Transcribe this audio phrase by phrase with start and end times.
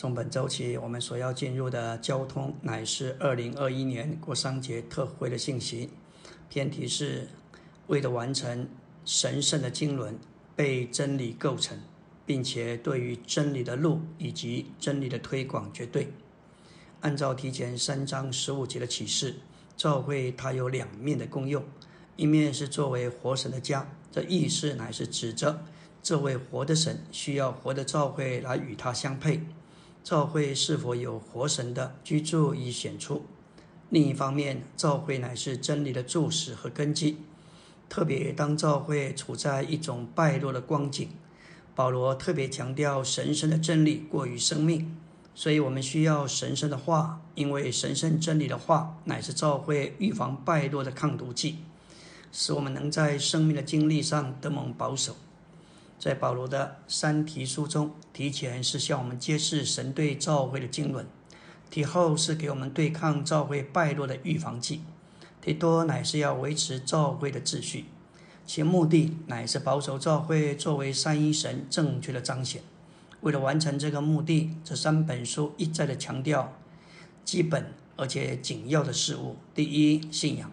[0.00, 5.90] 从本周起，我们所要进入的交通乃是二零二一年国商节特会的信息。
[6.48, 7.28] 偏题是
[7.86, 8.66] 为了完成
[9.04, 10.18] 神圣的经纶，
[10.56, 11.78] 被真理构成，
[12.24, 16.10] 并且对于真理的路以及真理的推广绝对。
[17.02, 19.34] 按照提前三章十五节的启示，
[19.76, 21.62] 教会它有两面的功用：
[22.16, 25.62] 一面是作为活神的家，这意思乃是指着
[26.02, 29.42] 这位活的神需要活的教会来与他相配。
[30.02, 33.24] 教会是否有活神的居住已显出。
[33.88, 37.18] 另一方面，教会乃是真理的柱石和根基。
[37.88, 41.08] 特别当教会处在一种败落的光景，
[41.74, 44.96] 保罗特别强调神圣的真理过于生命，
[45.34, 51.56] 所以我们需要神圣的话，因为神圣真理的话乃是教会预防败落的抗毒剂，
[52.30, 55.16] 使我们能在生命的经历上得蒙保守。
[56.00, 61.04] 在保罗的三提书中，提前是向我们揭示神对教会的经纶，
[61.68, 64.80] 提后是给我们对抗教会败落的预防剂，
[65.42, 67.84] 提多乃是要维持教会的秩序，
[68.46, 72.62] 其目的乃是保守教会作为三一神正确的彰显。
[73.20, 76.56] 为了完成这个目的，这三本书一再的强调
[77.26, 80.50] 基本而且紧要的事物：第一，信仰，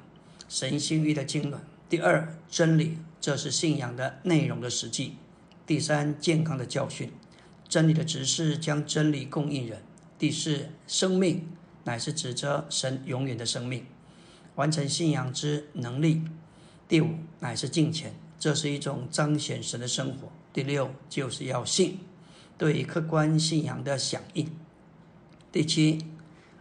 [0.49, 5.15] 神心意的经纶；第二，真理，这是信仰的内容的实际。
[5.67, 7.11] 第三，健康的教训，
[7.67, 9.81] 真理的指示将真理供应人。
[10.17, 11.45] 第四，生命
[11.83, 13.85] 乃是指着神永远的生命，
[14.55, 16.21] 完成信仰之能力。
[16.87, 20.31] 第五，乃是敬虔，这是一种彰显神的生活。
[20.53, 21.99] 第六，就是要信，
[22.57, 24.49] 对客观信仰的响应。
[25.51, 26.05] 第七，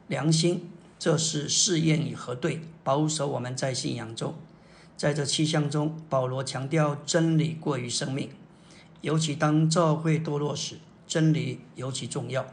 [0.09, 4.35] 良心，这是试验与核对，保守我们在信仰中。
[4.97, 8.31] 在这七项中，保罗强调真理过于生命。
[9.01, 12.47] 尤其当教会堕落时，真理尤其重要。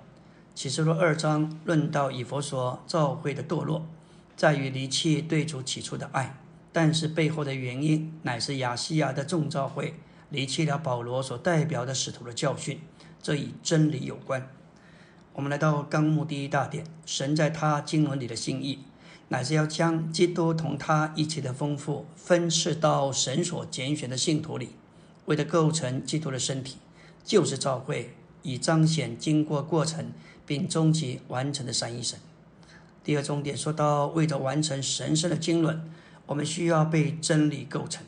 [0.54, 3.86] 启示录二章论到以佛所教会的堕落，
[4.36, 6.38] 在于离弃对主起初的爱，
[6.72, 9.96] 但是背后的原因乃是亚细亚的众教会
[10.30, 12.80] 离弃了保罗所代表的使徒的教训，
[13.22, 14.48] 这与真理有关。
[15.34, 18.80] 我们来到纲目第一大点，神在他经文里的心意，
[19.30, 24.76] 乃是要将基督同他一起的丰富分赐到神所拣选的信徒里。
[25.26, 26.78] 为了构成基督的身体，
[27.24, 30.12] 就是召会，以彰显经过过程
[30.46, 32.20] 并终极完成的三一神。
[33.04, 35.82] 第二重点说到，为了完成神圣的经纶，
[36.26, 38.06] 我们需要被真理构成。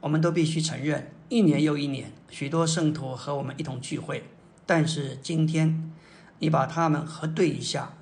[0.00, 4.24] 我们都必须承认，一年又一年，许多圣徒和我们一同聚会，
[4.64, 5.92] 但是今天
[6.38, 7.94] 你把他们核对一下，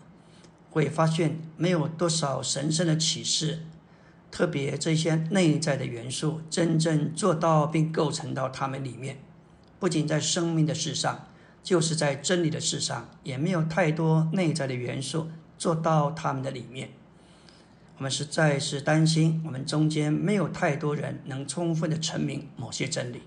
[0.70, 3.64] 会发现没有多少神圣的启示。
[4.34, 9.18] 特别这些内在的元素真正做到并构成到他们里面，
[9.78, 11.28] 不仅在生命的事上，
[11.62, 16.90] 就是在真理的事上，也没有太多内在的元素做到他们的里面。
[17.96, 23.22] 我们实在是担心，我们中间没有太多人能充分的成明某些真理。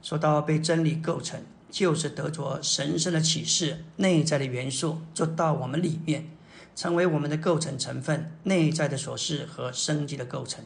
[0.00, 6.30] 说到被真理构成，就是得着神圣的启示，内在的元素做到我们里面。
[6.74, 10.64] 成为我们的构成成分，内在的琐事和生机的构成。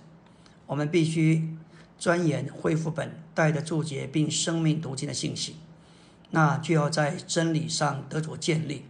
[0.67, 1.57] 我们必须
[1.99, 5.57] 钻研恢复本带的注解，并生命读经的信息，
[6.31, 8.85] 那就要在真理上得着建立。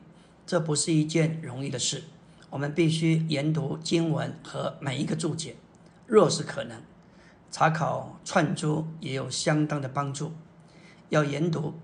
[0.46, 2.04] 这不是一件容易的事。
[2.50, 5.56] 我们必须研读经文和每一个注解，
[6.06, 6.80] 若是可能，
[7.50, 10.32] 查考串珠也有相当的帮助。
[11.10, 11.74] 要研读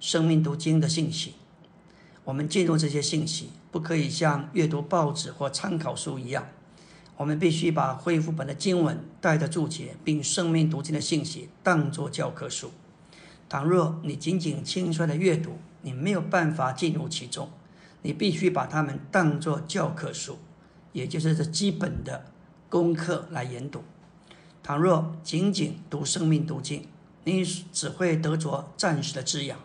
[0.00, 1.34] 生命读经的信息。
[2.24, 6.48] 我们进入这些信息，不可以像阅读报纸或参考书一样。
[7.16, 12.70] 我们必须把恢复本的经文带着注解，并生命读经的信息当作教科书。
[13.48, 17.50] 倘若你仅仅轻率的阅读，你没有办法进入其中。
[18.02, 20.38] 你必须把它们当作教科书，
[20.92, 22.26] 也就是这基本的
[22.68, 23.82] 功课来研读。
[24.62, 26.86] 倘若仅仅读生命读经，
[27.24, 29.58] 你只会得着暂时的滋养，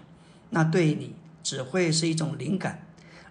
[0.49, 1.13] 那对你。
[1.43, 2.87] 只会是一种灵感，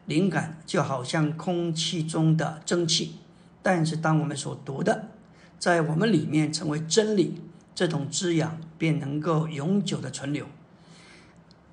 [0.07, 3.17] 灵感就好像空气中的蒸汽。
[3.63, 5.11] 但是，当我们所读的
[5.59, 7.41] 在我们里面成为真理，
[7.75, 10.47] 这种滋养便能够永久的存留。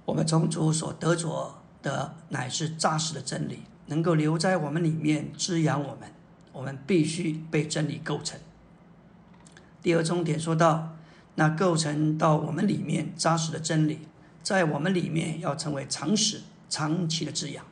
[0.05, 6.11] 我们从主所得着的乃是扎实的真理，能够留在我们里面滋养我们。
[6.51, 8.39] 我们必须被真理构成。
[9.81, 10.97] 第二重点说到，
[11.35, 13.99] 那构成到我们里面扎实的真理。
[14.41, 17.63] 在我们里面要成为常识、长期的滋养，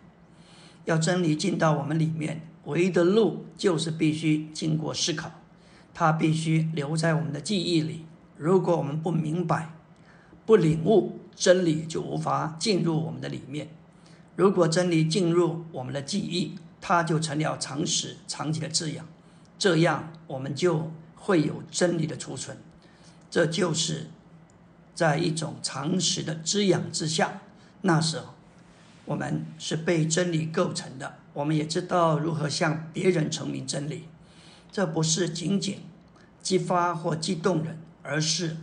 [0.87, 5.29] 要真理进到我们里面，唯一的路就是必须经过思考，
[5.93, 8.05] 它必须留在我们的记忆里。
[8.37, 9.73] 如果我们不明白、
[10.45, 13.67] 不领悟真理，就无法进入我们的里面。
[14.37, 19.05] 如果真理进入我们的记忆，它就成了常识、长期的滋养，
[19.59, 22.57] 这样我们就会有真理的储存。
[23.29, 24.07] 这就是
[24.95, 27.41] 在一种常识的滋养之下，
[27.81, 28.35] 那时候
[29.07, 31.15] 我们是被真理构成的。
[31.33, 34.03] 我们也知道如何向别人证明真理。
[34.71, 35.79] 这不是仅仅
[36.41, 38.57] 激发或激动人，而是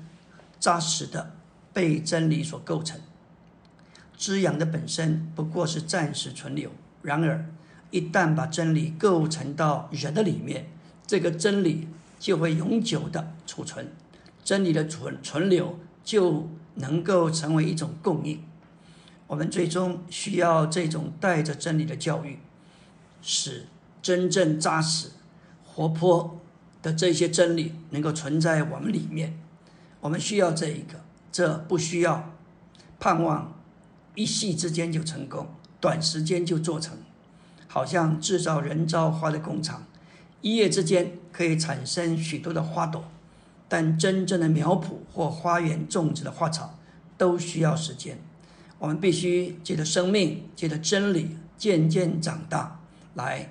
[0.61, 1.35] 扎实的
[1.73, 3.00] 被真理所构成。
[4.17, 6.70] 滋养的本身不过是暂时存留，
[7.02, 7.46] 然而
[7.91, 10.67] 一旦把真理构成到人的里面，
[11.06, 11.88] 这个真理
[12.20, 13.93] 就会永久的储存。
[14.44, 18.43] 真理的存存留就能够成为一种供应。
[19.26, 22.38] 我们最终需要这种带着真理的教育，
[23.23, 23.67] 使
[24.03, 25.09] 真正扎实。
[25.65, 26.41] 活泼
[26.82, 29.37] 的这些真理能够存在我们里面，
[30.00, 31.00] 我们需要这一个，
[31.32, 32.31] 这不需要
[33.00, 33.53] 盼望
[34.15, 35.49] 一夕之间就成功，
[35.81, 36.97] 短时间就做成，
[37.67, 39.85] 好像制造人造花的工厂，
[40.43, 43.03] 一夜之间可以产生许多的花朵，
[43.69, 46.79] 但真正的苗圃或花园种植的花草
[47.19, 48.19] 都需要时间。
[48.79, 52.81] 我们必须借着生命，借着真理渐渐长大
[53.15, 53.50] 来。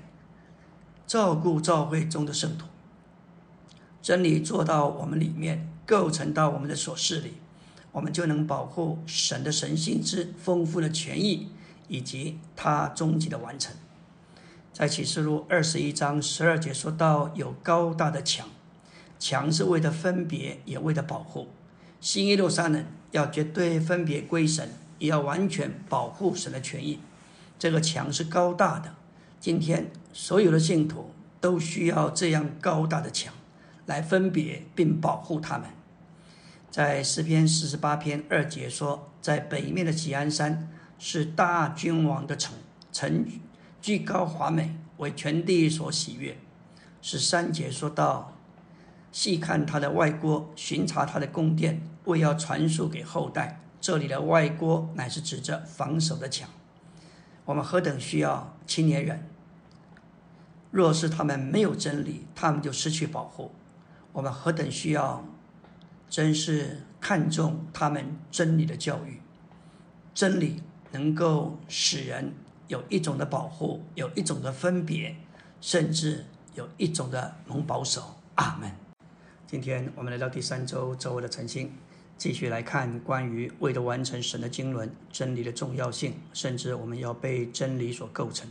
[1.06, 2.66] 照顾教会中的圣徒，
[4.02, 7.34] 真理做到我们里面，构成到我们的所事里，
[7.92, 11.50] 我们就能保护神的神性之丰富的权益，
[11.88, 13.76] 以及他终极的完成。
[14.72, 18.48] 在启示录二十一章十二节说到，有高大的墙，
[19.20, 21.50] 墙是为了分别，也为了保护。
[22.02, 24.70] 新耶路撒冷要绝对分别归神，
[25.04, 27.02] 也要完全保护神的权益。
[27.60, 28.96] 这个墙是高大的。
[29.38, 31.12] 今天所有的信徒
[31.42, 33.34] 都需要这样高大的墙
[33.86, 35.68] 来分别并保护他们。
[36.72, 42.56] 在诗篇四十八篇二节说，在北面的吉安山是大君王的城，
[42.94, 43.26] 城
[43.82, 46.38] 居高华美，为全地所喜悦。
[47.02, 48.34] 十三节说到，
[49.12, 53.60] 细看他的外郭，巡查他的宫殿，为要传述给后代。
[53.84, 56.50] 这里的外郭乃是指着防守的墙。
[57.44, 59.28] 我们何等需要青年人！
[60.72, 63.52] 若是他们没有真理，他们就失去保护。
[64.14, 65.26] 我们何等需要，
[66.10, 69.20] 真是看重他们真理的教育。
[70.14, 72.34] 真理能够使人
[72.70, 75.14] 有一种的保护，有一种的分别，
[75.60, 76.24] 甚至
[76.56, 78.16] 有一种的蒙保守。
[78.36, 78.72] 阿门。
[79.46, 81.74] 今天我们来到第三周周围的晨星，
[82.18, 88.50] 继续来看关于为了完成神的经纶真理的重要性，甚至我们要被真理所构成。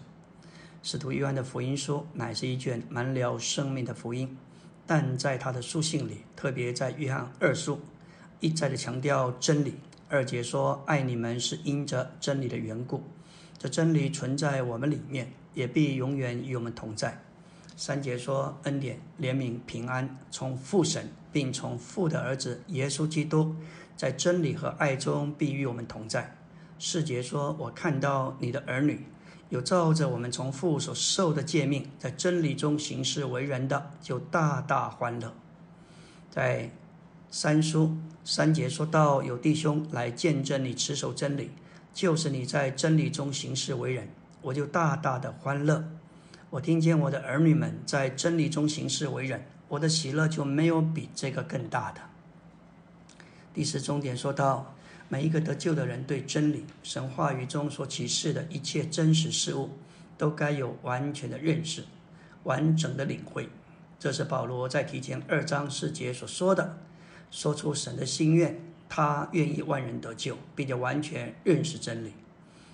[0.83, 4.37] 使徒约翰的福音书乃是一卷满了生命的福音，
[4.87, 7.81] 但在他的书信里，特别在约翰二书，
[8.41, 9.75] 一再的强调真理。
[10.09, 13.03] 二节说：“爱你们是因着真理的缘故，
[13.57, 17.19] 这真理存在我们里面，也必永远与我们同在。”
[17.79, 23.57] 三节说：“恩典、怜悯、平安，从父神，并从父的儿子耶稣基督，
[23.97, 26.37] 在真理和爱中必与我们同在。”
[26.79, 29.07] 四节说：“我看到你的儿女。”
[29.49, 35.35] 有照着我们从父所受的诫命，在真理中行事为人的，就大大欢乐。
[36.31, 36.71] 在
[37.31, 37.95] 三书
[38.25, 41.51] 三节说到，有弟兄来见证你持守真理，
[41.93, 44.09] 就是你在真理中行事为人，
[44.41, 45.85] 我就大大的欢乐。
[46.49, 52.01] 我听见我的儿女们在真理中行事为人，我的喜乐就没有比这个更大的。
[53.55, 54.75] 第四重点说到。
[55.09, 59.69] 每一个得救的人对真理、神话语中所启示的一切真实事物，
[60.17, 61.85] 都该有完全的认识、
[62.45, 63.51] 完整的领会。
[63.99, 66.79] 这是保罗在提前二章四节所说的，
[67.31, 72.15] 说出神的心愿，他愿意万人得救，并且完全认识真理。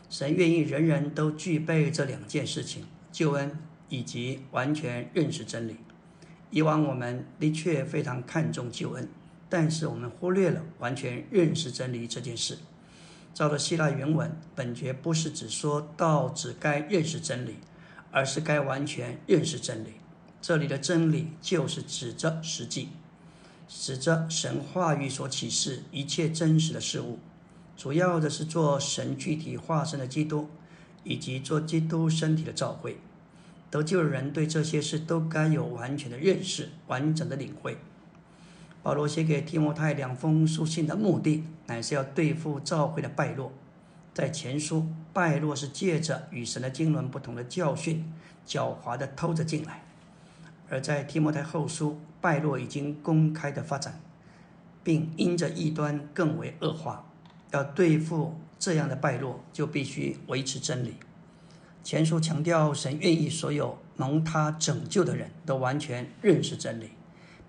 [0.08, 5.78] 神愿意人人都具备这两件事情：救恩以及完全认识真理。
[6.50, 9.08] 以往我们的确非常看重救恩。
[9.50, 12.58] 但是我们忽略了完全认识真理这件事。
[13.32, 17.56] 照着希腊原文，本节不是只说到只该认识真理，
[18.10, 19.94] 而是该完全认识真理。
[20.42, 22.90] 这里的真理就是指着实际，
[23.66, 27.18] 指着神话语所启示一切真实的事物，
[27.76, 30.48] 主要的是做神具体化身的基督，
[31.04, 32.98] 以及做基督身体的召会。
[33.70, 37.76] 得救的人对这些事都该有完全的认识，完整的领会。
[38.82, 43.52] 保罗写给提摩太两封书信的目的，乃是要对付教会的败落。
[44.14, 48.10] 在前书，败落是借着与神的经纶不同的教训，
[48.46, 49.82] 狡猾的偷着进来；
[50.70, 54.00] 而在提摩太后书，败落已经公开的发展，
[54.82, 57.04] 并因着异端更为恶化。
[57.50, 60.94] 要对付这样的败落就必须维持真理。
[61.84, 66.90] 前书强调，神愿意所有蒙他拯救的人都完全认识真理，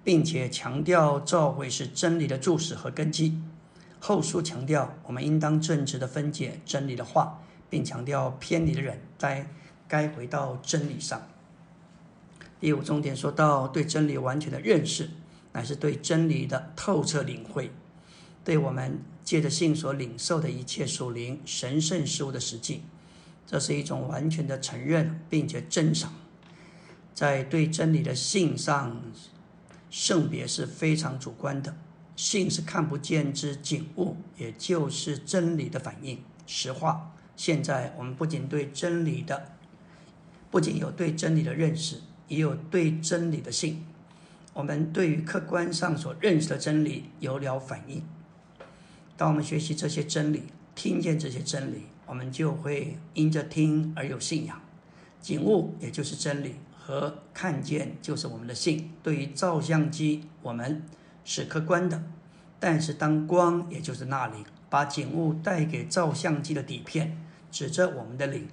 [0.04, 3.42] 并且强调教会是真理的注释和根基。
[4.00, 9.46] 后书强调，我们应当正直的分解真理的话，并强调偏离的人该
[9.90, 11.28] 该回到真理上。
[12.62, 15.10] 第五重点说到，对真理完全的认识，
[15.52, 17.72] 乃是对真理的透彻领会，
[18.46, 22.84] 对我们借着信所领受的一切属灵神圣事物的实际。
[23.50, 26.14] 这是一种完全的承认，并且珍赏。
[27.16, 29.02] 在对真理的信上，
[29.90, 31.76] 圣别是非常主观的。
[32.16, 36.20] 信是看不见之景物，也就是真理的反应。
[36.46, 39.54] 实话，现在我们不仅对真理的，
[40.52, 43.84] 不仅有对真理的认识，也有对真理的信。
[44.54, 48.04] 我们对于客观上所认识的真理有了反应。
[49.18, 50.44] 当我们学习这些真理，
[50.80, 51.88] 听见这些真理。
[52.06, 54.62] 我们就会因着听而有信仰，
[55.20, 58.90] 景物也就是真理和看见就是我们的信。
[59.04, 60.82] 对于照相机，我们
[61.26, 62.02] 是客观的，
[62.62, 67.18] 但是当光也就是那里把景物带给照相机的底片，
[67.52, 68.48] 指着我们的灵，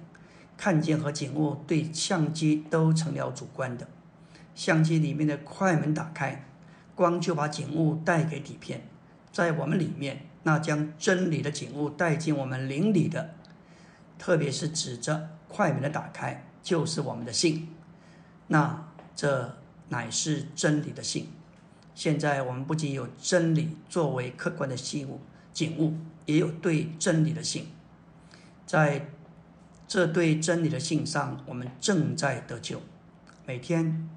[0.57, 3.87] 看见和景物对相机都成了主观的。
[4.53, 6.45] 相机里面的快门打开，
[6.93, 8.85] 光就把景物带给底片，
[9.31, 13.31] 在我们里面，那将真理的景物带进我们灵里的。
[14.17, 17.67] 特别是指着快门的打开，就是我们的信，
[18.47, 19.57] 那这
[19.89, 21.27] 乃是真理的信。
[21.93, 25.19] 现在我们不仅有真理作为客观的信物
[25.51, 27.67] 景物，也有对真理的信。
[28.65, 29.09] 在
[29.85, 32.81] 这对真理的信上，我们正在得救。
[33.45, 34.09] 每天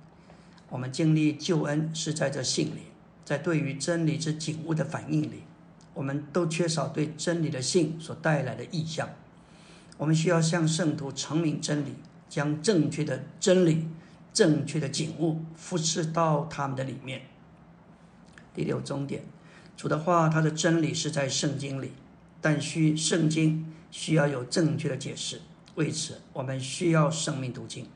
[0.69, 2.83] 我们经历救恩是在这信里，
[3.25, 5.43] 在对于真理之景物的反应里，
[6.01, 9.11] 我们都缺少对真理的信所带来的意象。
[9.99, 13.87] 我们需要向圣徒阐明真理，将正确的真理、
[14.33, 17.21] 正确的景物复制到他们的里面。
[18.55, 19.27] 第六终点，
[19.77, 21.93] 主的话，他的真理是在圣经里，
[22.41, 25.43] 但需圣经需要有正确的解释。
[25.75, 27.87] 为此，我们需要生命读经。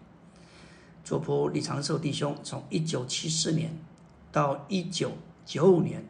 [1.02, 3.74] 主仆李长寿弟兄从一九七四年
[4.30, 5.12] 到一九
[5.46, 6.04] 九五年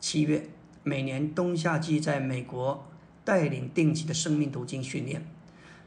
[0.00, 0.48] 七月，
[0.88, 2.84] 每年冬夏季在美国。
[3.28, 5.22] 带领定期的生命读经训练，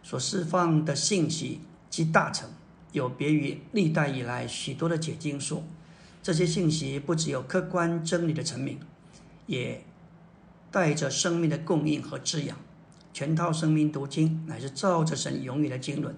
[0.03, 2.47] 所释放的信息及大成，
[2.91, 5.63] 有别于历代以来许多的解经书。
[6.21, 8.77] 这些信息不只有客观真理的成名，
[9.47, 9.83] 也
[10.69, 12.55] 带着生命的供应和滋养。
[13.11, 16.13] 全套生命读经乃是照着神永远的经纶，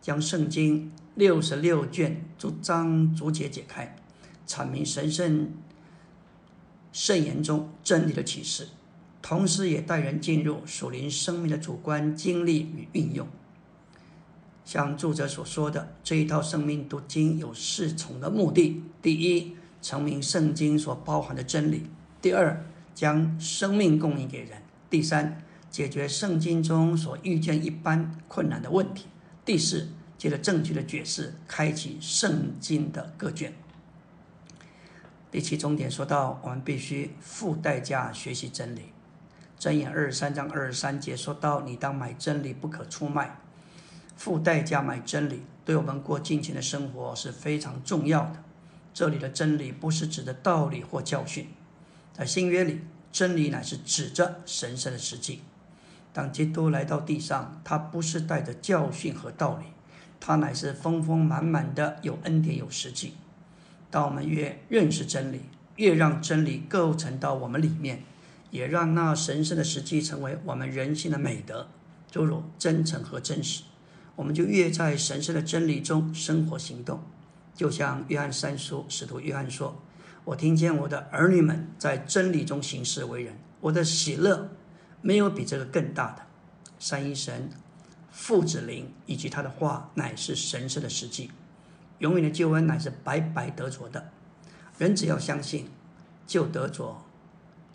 [0.00, 3.96] 将圣经六十六卷逐章逐节解开，
[4.46, 5.50] 阐明神圣
[6.98, 8.66] 圣言中真理的启示。
[9.22, 13.28] 同时，也带人进入属灵生命的主观经历与运用。
[14.64, 21.82] 像作者所说的，这一套生命读经有四重的目的：第一，成明圣经所包含的真理；
[22.20, 22.64] 第二，
[22.96, 24.58] 将生命供应给人；
[24.90, 25.40] 第三，
[25.70, 29.04] 解决圣经中所遇见一般困难的问题；
[29.44, 33.54] 第四，借着正确的解释，开启圣经的各卷。
[35.30, 38.92] 第七重点说到，我们必须付代价学习真理。
[39.58, 43.38] 箴言二十三章二十三节说到：“你当买真理，不可出卖，
[44.16, 48.42] 付代价买真理，对我们过金钱的生活是非常重要的。”
[48.94, 51.48] 这里的真理不是指的道理或教训，
[52.12, 52.80] 在新约里，
[53.12, 55.42] 真理乃是指着神圣的实际。
[56.12, 59.66] 当基督来到地上，他不是带着教训和道理，
[60.18, 63.14] 他乃是丰丰满满的有恩典有实际。
[63.90, 65.42] 当我们越认识真理，
[65.76, 68.04] 越让真理构成到我们里面。
[68.50, 71.68] 也让那神圣的实际成为我们人性的美德，
[72.10, 73.64] 诸如真诚和真实，
[74.16, 77.02] 我们就越在神圣的真理中生活行动。
[77.54, 79.82] 就像约翰三书使徒约翰说
[80.24, 84.48] ：“我听见我的儿女们在真理中行事为人，我的喜乐
[85.02, 86.22] 没有比这个更大的。”
[86.80, 87.50] 三一神
[88.10, 91.30] 父子灵以及他的话乃是神圣的实际，
[91.98, 94.10] 永远的救恩乃是白白得着的。
[94.78, 95.68] 人只要相信，
[96.26, 97.04] 就得着。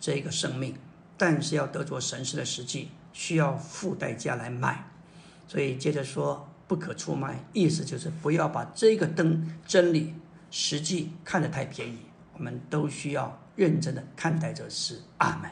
[0.00, 0.74] 这个生命，
[1.16, 4.90] 但是要得着神圣的实际，需要付代价来买。
[5.48, 10.14] 所以接着说，不可出卖，意思就是不要把这个灯真理
[10.50, 11.98] 实际看得太便宜。
[12.34, 15.00] 我们都需要认真的看待这事。
[15.18, 15.50] 阿门。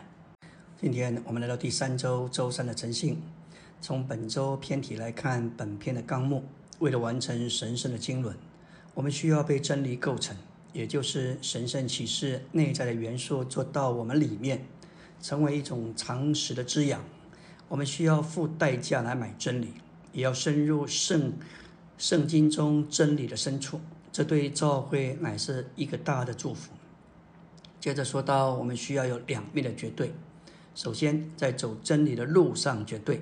[0.78, 3.22] 今天我们来到第三周周三的晨信，
[3.80, 6.44] 从本周篇题来看，本篇的纲目，
[6.80, 8.34] 为了完成神圣的经纶，
[8.94, 10.36] 我们需要被真理构成。
[10.72, 14.64] 也就是神圣启示内在的元素做到我们里面，
[15.20, 17.04] 成为一种常识的滋养。
[17.68, 19.74] 我们需要付代价来买真理，
[20.14, 21.34] 也要深入圣
[21.98, 23.80] 圣经中真理的深处。
[24.10, 26.72] 这对教会乃是一个大的祝福。
[27.78, 30.14] 接着说到，我们需要有两面的绝对。
[30.74, 33.20] 首先，在走真理的路上，绝对，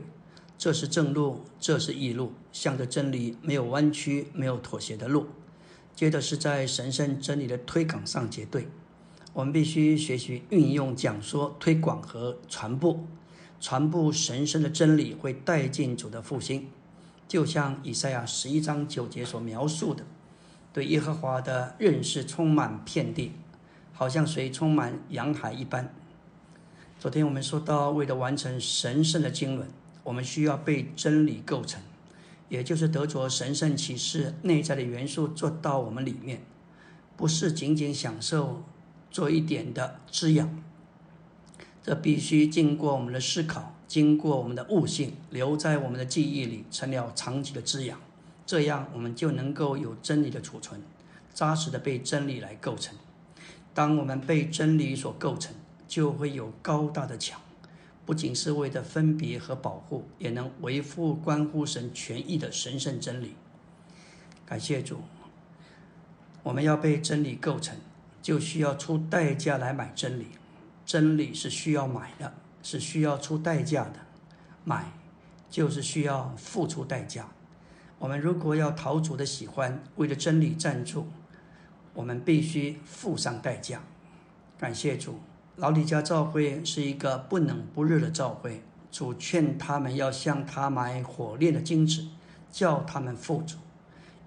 [0.56, 5.26] 这是正路，这是异路，向着真理没有弯曲、没有妥协的路。
[6.00, 8.68] 接着是在神圣真理的推广上结对，
[9.34, 13.04] 我们必须学习运用讲说、推广和传播。
[13.60, 16.68] 传播神圣的真理会带进主的复兴，
[17.28, 20.06] 就像以赛亚十一章九节所描述的，
[20.72, 23.32] 对耶和华的认识充满遍地，
[23.92, 25.92] 好像水充满洋海一般。
[26.98, 29.68] 昨天我们说到，为了完成神圣的经纶，
[30.04, 31.82] 我们需要被真理构成，
[32.50, 36.42] 也就是得着神圣启示内在的元素做到我们里面，
[37.16, 38.62] 不是仅仅享受
[39.10, 40.62] 做一点的滋养。
[41.82, 47.98] 这必须经过我们的思考，经过我们的悟性，留在我们的记忆里，成了长期的滋养。
[48.44, 50.82] 这样，我们就能够有真理的储存，
[51.32, 52.96] 扎实的被真理来构成。
[53.72, 55.54] 当我们被真理所构成，
[55.86, 57.40] 就会有高大的墙，
[58.10, 63.36] 不仅是为了分别和保护，也能维护关乎神权益的神圣真理。
[64.44, 65.02] 感谢主，
[66.42, 67.76] 我们要被真理构成，
[68.20, 70.26] 就需要出代价来买真理。
[70.84, 74.00] 真理是需要买的，是需要出代价的。
[74.64, 74.90] 买
[75.48, 77.28] 就是需要付出代价。
[78.00, 81.06] 我们如果要讨主的喜欢，为了真理站住，
[81.94, 83.80] 我们必须付上代价。
[84.58, 85.20] 感谢主，
[85.60, 88.62] 老李家教会是一个不冷不热的教会。
[88.90, 92.06] 主劝他们要向他买火炼的金子，
[92.50, 93.58] 叫他们富足；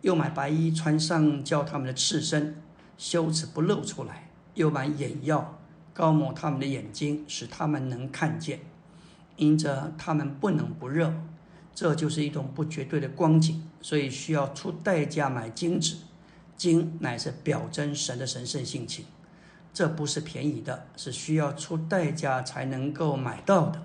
[0.01, 2.61] 又买白衣穿上，叫他们的赤身
[2.99, 5.57] 羞耻不露出来；又买眼药。
[5.91, 8.59] 高抹他们的眼睛，使他们能看见，
[9.35, 11.11] 因着他们不冷不热，
[11.73, 15.97] 这就是一种不绝对的光景，所以需要出代价买金子。
[16.55, 19.05] 金乃是表征神的神圣性情，
[19.73, 23.81] 这不是便宜的，是需要出代价才能够买到的。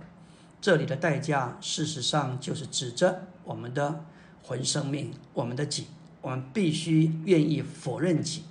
[0.61, 4.05] 这里的代价，事实上就是指着我们的
[4.42, 5.87] 魂生命，我们的己，
[6.20, 8.42] 我们必须愿意否认己，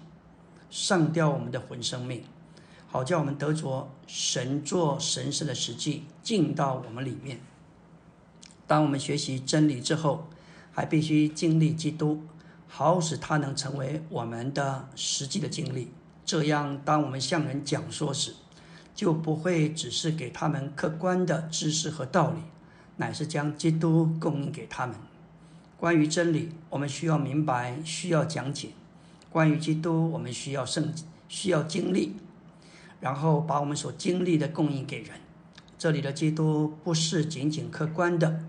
[0.70, 2.24] 上吊我们的魂生命。
[2.90, 7.42] 好叫我们得着神做神圣的实际进到我们里面。
[8.66, 10.28] 当我们学习真理之后，
[10.72, 12.24] 还必须经历基督，
[12.68, 15.92] 好使他能成为我们的实际的经历。
[16.28, 18.34] 这样，当我们向人讲说时，
[18.94, 22.42] 就不会只是给他们客观的知识和道理，
[22.98, 24.94] 乃是将基督供应给他们。
[25.78, 28.72] 关于真理，我们需要明白，需要讲解；
[29.32, 30.94] 关于基督，我们需要圣，
[31.30, 32.18] 需要经历。
[33.00, 35.12] 然后把我们所经历的供应给人。
[35.78, 38.44] 这里的基督不是仅仅客观的，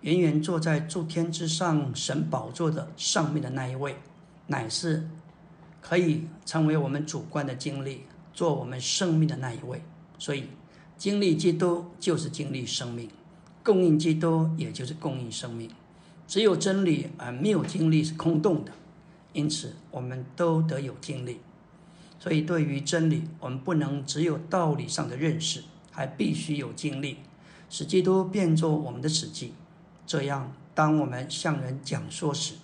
[0.00, 3.96] 远远坐在诸天之上神宝座的上面的那一位，
[4.48, 5.08] 乃是
[5.82, 9.82] 可以成为我们主观的经历，做我们生命的那一位。
[10.18, 10.44] 所以，
[10.96, 13.10] 经历基督就是经历生命，
[13.62, 15.68] 供应基督也就是供应生命。
[16.28, 18.72] 只有真理而没有经历是空洞的，
[19.32, 21.40] 因此我们都得有经历。
[22.18, 27.18] 所以，对于真理，我们不能只有道理上的认识，还必须有经历，
[27.68, 29.54] 使基督变作我们的实际。
[30.06, 32.54] 这样，当我们向人讲说时，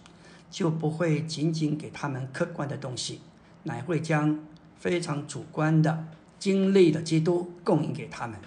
[0.50, 3.20] 就不会仅仅给他们客观的东西，
[3.64, 4.38] 乃会将
[4.78, 6.06] 非常主观的
[6.38, 8.38] 经历的基督供应给他们。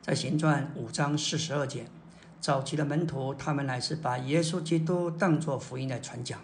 [0.00, 1.86] 在行传五章四十二节，
[2.40, 6.40] 早期的门徒，他们乃是把耶稣基督当作福音来传讲，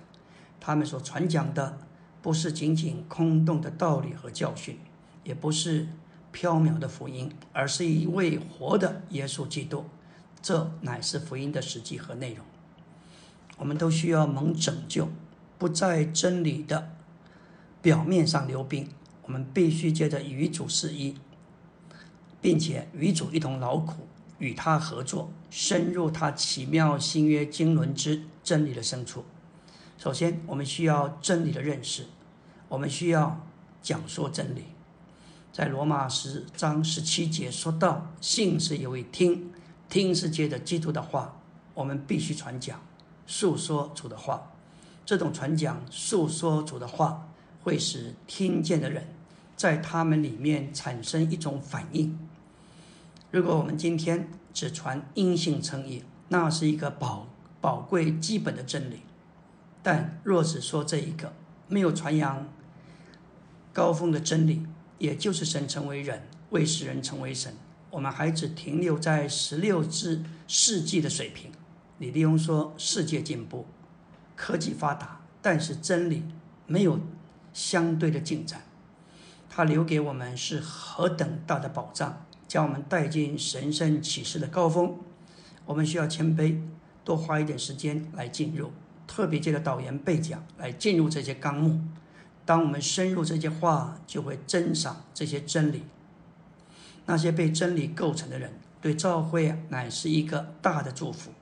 [0.61, 1.79] 他们所传讲的。
[2.21, 4.77] 不是仅仅空洞的道理和教训，
[5.23, 5.87] 也不是
[6.33, 9.85] 缥缈的福音，而是一位活的耶稣基督。
[10.43, 12.45] 这乃是福音的实际和内容。
[13.59, 15.09] 我们都需要蒙拯救，
[15.59, 16.93] 不在真理的
[17.83, 18.89] 表面上溜冰。
[19.23, 21.17] 我们必须借着与主是一，
[22.41, 29.25] 并且与主一同劳苦，与他合作，深入他奇妙新约经纶之真理的深处。
[29.99, 32.07] 首先，我们需要真理的认识，
[32.69, 33.45] 我们需要
[33.83, 34.65] 讲说真理。
[35.53, 39.51] 在罗马十章十七节说到：“信是因为听，
[39.89, 41.35] 听是接着基督的话。”
[41.75, 42.81] 我们必须传讲、
[43.29, 44.51] 诉说主的话。
[45.07, 47.29] 这种传讲、诉说主的话，
[47.63, 49.07] 会使听见的人
[49.57, 52.19] 在他们里面产生一种反应。
[53.31, 57.27] 如果我们今天只传阴性称义，那是一个宝
[57.61, 59.01] 宝贵基本的真理。
[59.83, 61.33] 但若只说这一个，
[61.69, 62.47] 没有传扬
[63.73, 64.67] 高峰的真理，
[64.99, 67.55] 也就是神成为人，为使人成为神，
[67.91, 71.51] 我们还只停留在十六至世纪的水平。
[71.99, 73.67] 李立庸说：“世界进步，
[74.37, 76.23] 科技发达，但是真理
[76.67, 77.01] 没有
[77.53, 78.63] 相对的进展。
[79.51, 84.97] 他留给我们是何等大的宝藏，将我们带进神圣启示的高峰。
[85.67, 86.61] 我们需要谦卑，
[87.05, 88.71] 多花一点时间来进入，
[89.09, 91.81] 特别借着导言背讲来进入这些纲目。
[92.45, 95.83] 当我们深入这些话，就会珍赏这些真理。
[97.07, 101.33] 那些被真理构成的人，对教会乃是一个大的祝福。”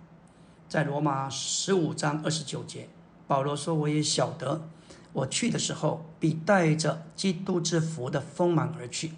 [0.68, 2.88] 在罗马十五章二十九节，
[3.28, 4.68] 保罗说：“我也晓得，
[5.12, 9.12] 我去的时候必带着基督之福的丰满而去。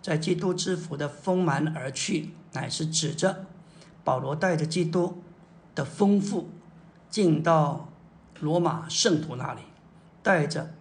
[0.00, 3.44] 在基督之福的丰满而去，乃是指着
[4.02, 5.22] 保罗带着基督
[5.74, 6.48] 的丰富
[7.10, 7.90] 进到
[8.40, 9.60] 罗马圣徒那里，
[10.22, 10.72] 带着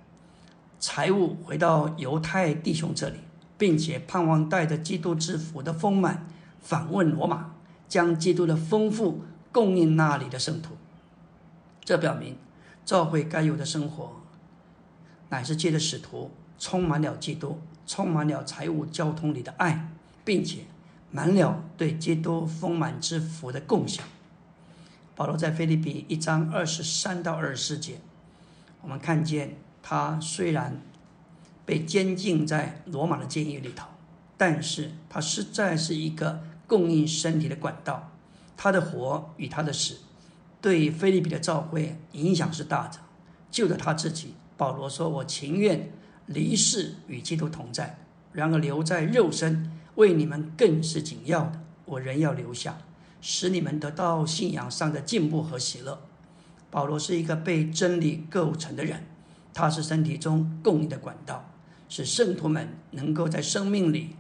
[0.80, 3.18] 财物回到犹太弟兄这里，
[3.58, 6.26] 并且盼望带着基督之福的丰满
[6.62, 7.52] 访问罗马，
[7.90, 10.78] 将基督的丰富。”供应那里的圣徒，
[11.84, 12.38] 这表明
[12.86, 14.22] 教会该有的生活，
[15.30, 19.90] 乃是借着使徒充满了基督，充满了财务交通里的爱，
[20.24, 20.62] 并且
[21.12, 24.06] 满了对基督丰满之福的共享。
[25.16, 28.00] 保罗在腓立比一章二十三到二十四节，
[28.82, 30.82] 我们看见他虽然
[31.66, 33.88] 被监禁在罗马的监狱里头，
[34.38, 38.08] 但是他实在是一个供应身体的管道。
[38.64, 39.98] 他的活与他的死，
[40.62, 43.00] 对菲利比的召会影响是大的。
[43.50, 45.92] 救了他自己，保罗说：“我情愿
[46.28, 47.98] 离世与基督同在，
[48.32, 51.60] 然而留在肉身为你们更是紧要的。
[51.86, 52.78] 我仍要留下，
[53.20, 56.00] 使你们得到信仰上的进步和喜乐。”
[56.70, 59.06] 保罗是一个被真理构成的人，
[59.56, 61.50] 他是身体中供应的管道，
[61.90, 64.18] 使圣徒们能够在生命里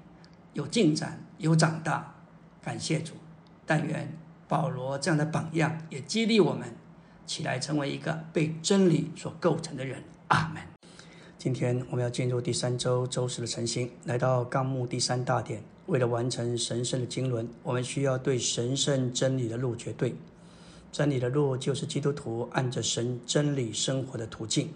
[0.54, 2.16] 有进展、有长大。
[2.64, 3.14] 感谢主，
[3.68, 4.18] 但愿。
[4.52, 6.76] 保罗这样的榜样也激励我们
[7.26, 10.04] 起来，成为一个被真理所构成的人。
[10.28, 10.62] 阿门。
[11.38, 15.64] 今天我们要进入第三周周四的晨星，来到纲目第三大点。
[15.86, 20.16] 为了完成神圣的经纶，我们需要对神圣真理的路绝对。
[20.92, 24.74] 真理的路就是基督徒按着神真理生活的途径。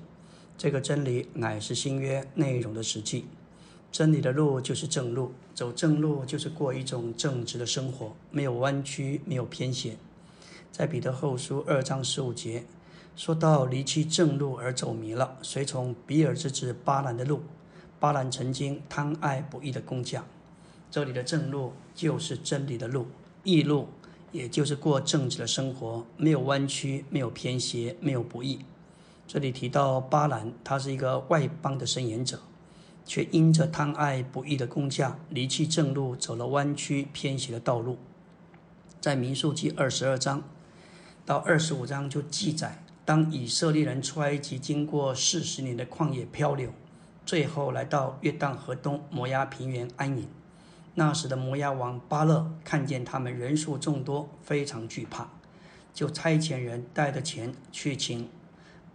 [0.58, 3.26] 这个真理乃是新约内容的实际。
[3.92, 9.96] 真理的路就是正路，走正路就是过一种正直的生活，没有弯曲，没有偏斜。
[10.70, 12.66] 在彼得后书二章十五节
[13.16, 17.42] 说到离弃正路而走迷了，随从比尔之子巴兰的路。
[18.02, 20.26] 巴兰曾经贪爱不义的工匠。
[20.92, 23.08] 这里的正路就是真理的路，
[23.44, 23.88] 义路
[24.34, 28.60] 也就是过正直的生活，没有弯曲，没有偏斜，没有不义。
[29.26, 32.42] 这里提到巴兰，他是一个外邦的伸言者。
[33.06, 37.98] 却因着贪爱不义的工匠，离弃正路，走了弯曲偏斜的道路。
[39.00, 40.44] 在民数记二十二章
[41.26, 46.74] 到二十五章就记载，当以色列人出埃及，经过四十年的旷野漂流，
[47.26, 50.28] 最后来到约旦河东摩押平原安营。
[50.96, 55.30] 那时的摩押王巴勒看见他们人数众多，非常惧怕，
[55.94, 58.28] 就差遣人带着钱去请。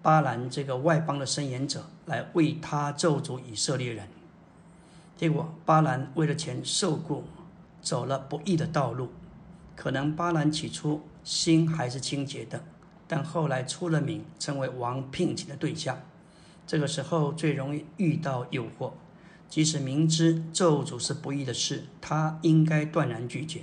[0.03, 4.09] 巴兰这个外邦的伸言者来为他咒诅以色列人，
[5.15, 7.25] 结果巴兰为了钱受雇，
[7.83, 9.11] 走了不义的道路。
[9.77, 12.65] 可能巴兰起初心还是清洁的，
[13.07, 16.01] 但后来出了名，成为王聘请的对象。
[16.67, 18.93] 这个时候最容易遇到诱惑，
[19.51, 23.63] 即使明知咒诅是不义的事，他应该断然拒绝，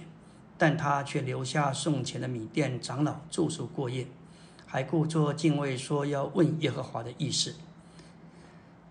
[0.57, 4.05] 但他却留下送钱的米店长老住宿过夜。
[4.69, 7.55] 还故作敬畏，说要问耶和华的意思，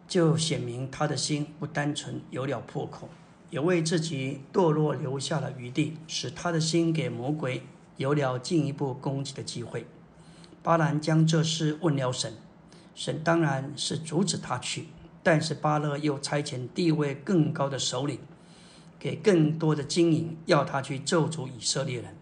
[0.08, 3.10] 就显明他的心不单纯，有了破口，
[3.50, 7.62] 也为自己堕落留下了余地，使他的心给魔鬼
[7.98, 9.86] 有了进一步攻击的机会。
[10.62, 12.32] 巴兰将这事问了神，
[12.94, 14.86] 神当然是阻止他去，
[15.22, 18.18] 但是巴勒又差遣地位更高的首领，
[18.98, 22.16] 给更多的金银，要他去咒诅以色列人。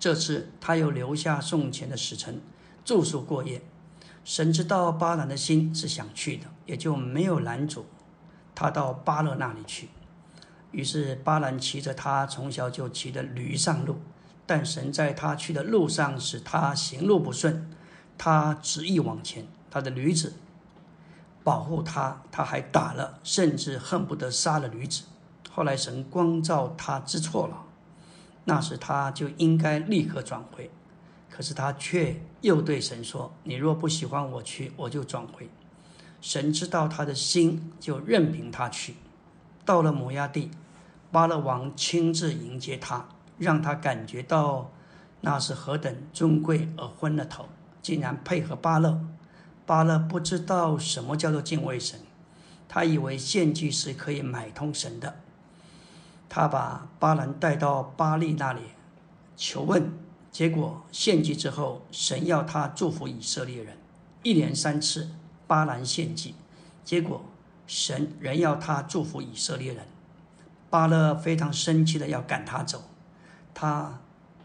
[0.00, 2.40] 这次他又留下送钱的使臣
[2.84, 3.62] 住宿过夜。
[4.24, 7.84] 神知道巴兰的心是想去的，也就没有拦阻
[8.54, 9.90] 他到巴勒那里去。
[10.72, 13.96] 于是巴兰骑着他从小就骑的驴上路，
[14.46, 17.70] 但神在他去的路上使他行路不顺，
[18.16, 20.34] 他执意往前，他的驴子
[21.42, 25.02] 保护他，他还打了，甚至恨不得杀了驴子。
[25.50, 27.64] 后来神光照他知错了。
[28.44, 30.70] 那时他就应该立刻转回，
[31.28, 35.48] 可是他却又对神说：“你若不喜欢我去，我就转回。”
[36.20, 38.94] 神知道他的心，就任凭他去。
[39.64, 40.50] 到了摩崖地，
[41.10, 44.70] 巴勒王亲自迎接他，让他感觉到
[45.20, 47.46] 那是何等尊贵，而昏了头，
[47.80, 49.00] 竟然配合巴勒。
[49.64, 52.00] 巴勒不知道什么叫做敬畏神，
[52.68, 55.20] 他以为献祭是可以买通神的。
[56.30, 58.60] 他把巴兰带到巴利那里
[59.36, 59.92] 求问，
[60.30, 63.76] 结果献祭之后，神要他祝福以色列人，
[64.22, 65.10] 一连三次
[65.48, 66.36] 巴兰献祭，
[66.84, 67.24] 结果
[67.66, 69.84] 神仍要他祝福以色列人。
[70.70, 72.84] 巴勒非常生气的要赶他走，
[73.52, 73.98] 他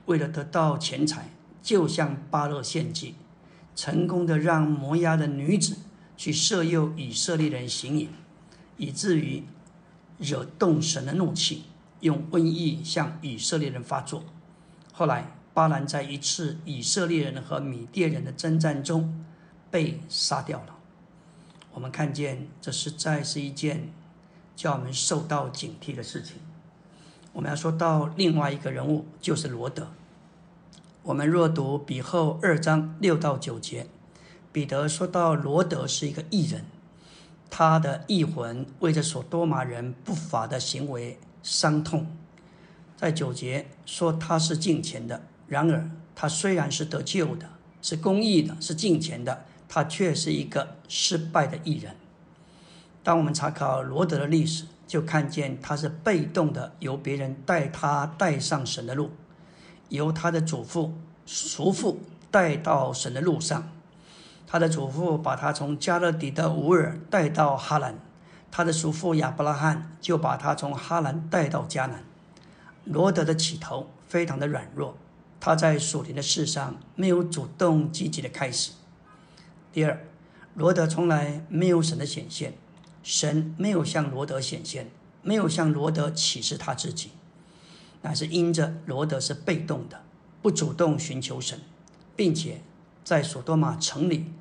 [0.08, 1.30] 为了得到钱财，
[1.62, 3.14] 就向巴勒献祭，
[3.76, 5.78] 成功的让摩押的女子
[6.18, 8.10] 去色诱以色列人行淫，
[8.78, 9.44] 以至于
[10.18, 11.66] 惹动神的怒气，
[12.06, 14.24] 用瘟疫向以色列人发作。
[14.94, 19.26] 后来巴兰在一次以色列人和米甸人的征战中
[19.70, 20.76] 被杀掉了。
[21.74, 23.92] 我们看见这实在是一件。
[24.56, 26.38] 叫我们受到警惕的事情。
[27.34, 29.90] 我们要说到另外一个人物，就是罗德。
[31.04, 33.88] 我们若读比后二章六到九节，
[34.54, 36.64] 彼得说到罗德是一个异人，
[37.50, 42.08] 他的异魂为着所多玛人不法的行为伤痛。
[42.98, 47.48] 在九节说他是敬虔的，然而他虽然是得救的，
[47.82, 51.96] 是公义的，是敬虔的，他却是一个失败的艺人。
[53.04, 59.12] 当我们查考罗德的历史，就看见他是被动的，由别人带他带上神的路，
[59.90, 60.96] 由他的祖父、
[61.28, 62.00] 叔父
[62.32, 63.70] 带到神的路上。
[64.48, 68.00] 他的祖父把他从加勒底的乌尔带到哈兰，
[68.58, 72.06] 他的叔父亚伯拉罕就把他从哈兰带到迦南。
[72.86, 74.96] 罗德的起头非常的软弱，
[75.42, 78.72] 他在属灵的事上没有主动积极的开始。
[79.74, 80.08] 第二，
[80.54, 82.54] 罗德从来没有神的显现。
[83.04, 84.90] 神没有向罗德显现，
[85.22, 87.12] 没有向罗德启示他自己，
[88.04, 90.02] 乃是因着罗德是被动的，
[90.42, 91.60] 不主动寻求神，
[92.16, 92.62] 并且
[93.04, 94.32] 在索多玛城里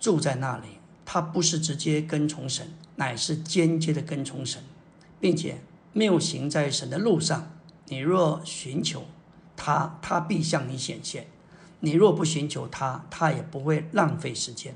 [0.00, 0.75] 住在那里。
[1.06, 4.62] 他不是直接跟从神，乃是间接的跟从神，
[5.18, 7.52] 并且没有行在神的路上。
[7.86, 9.04] 你若寻求
[9.56, 11.22] 他，他必向你显现；
[11.78, 14.74] 你若不寻求他，他也不会浪费时间。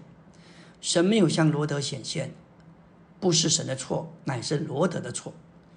[0.81, 2.33] 神没有向罗德显现，
[3.19, 5.35] 不是神的错，乃是罗德的错。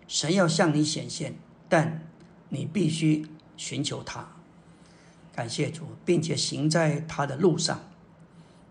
[0.08, 1.36] 神要向你显现，
[1.68, 2.08] 但
[2.50, 3.26] 你必须
[3.58, 4.28] 寻求他。
[5.36, 7.82] 感谢主，并且行在他的路上。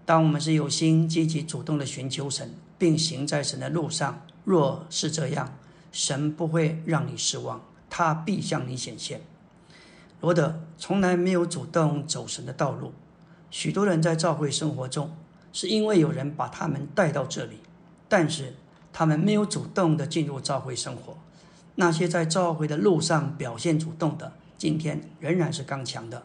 [0.05, 5.57] 当我们是有心、积极、主动的寻求神，并行在神的路上，若是这样，
[5.91, 9.21] 神不会让你失望，他必向你显现。
[10.21, 12.93] 罗德从来没有主动走神的道路。
[13.51, 15.15] 许多人在教会生活中。
[15.55, 17.59] 是因为有人把他们带到这里，
[18.09, 18.55] 但是
[18.91, 21.19] 他们没有主动的进入教会生活。
[21.75, 26.23] 那些在教会的路上表现主动的，今天仍然是刚强的；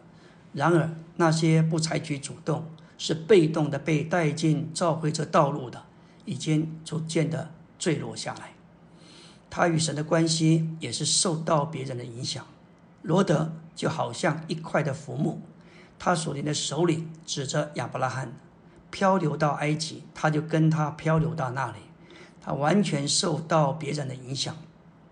[0.54, 2.64] 然而那些不采取主动、
[2.98, 5.84] 是被动的被带进教会这道路的，
[6.26, 8.52] 已经逐渐的坠落下来。
[9.48, 12.44] 他与神的关系也是受到别人的影响。
[13.00, 15.38] 罗德就好像一块的浮木，
[15.98, 18.32] 他所领的首领指着亚伯拉罕。
[18.90, 21.78] 漂流到埃及，他就跟他漂流到那里，
[22.40, 24.56] 他完全受到别人的影响。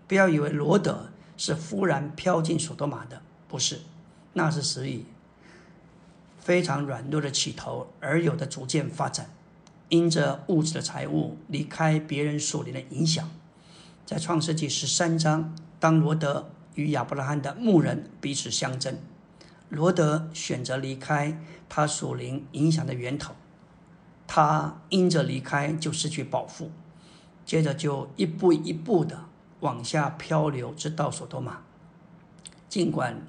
[0.07, 3.81] 不要以为罗德是忽然飘进索多玛的，不是，
[4.33, 5.05] 那是死于
[6.47, 9.29] 非常软弱的起头而有的逐渐发展，
[9.89, 13.29] 因着物质的财物离开别人所灵的影响。
[14.05, 18.97] 在创世纪十三章，当罗德与亚伯拉罕的牧人彼此相争，
[19.67, 23.33] 罗德选择离开他属灵影响的源头。
[24.25, 26.71] 他因着离开就失去保护，
[27.45, 29.25] 接着就一步一步的
[29.59, 31.57] 往下漂流，直到索多玛。
[32.69, 33.21] 尽管